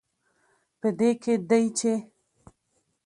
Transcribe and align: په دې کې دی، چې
په 0.79 0.87
دې 0.99 1.09
کې 1.21 1.33
دی، 1.49 1.65
چې 1.77 1.93